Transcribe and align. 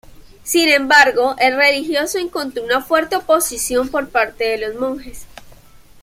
Sin 0.41 0.67
embargo, 0.69 1.35
el 1.37 1.55
religioso 1.55 2.17
encontró 2.17 2.63
una 2.63 2.81
fuerte 2.81 3.17
oposición 3.17 3.87
por 3.89 4.09
parte 4.09 4.45
de 4.45 4.57
los 4.57 4.73
monjes. 4.75 5.27